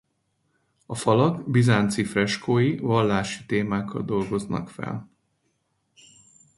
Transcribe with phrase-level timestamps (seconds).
[0.85, 5.09] A falak bizánci freskói vallási témákat dolgoznak fel.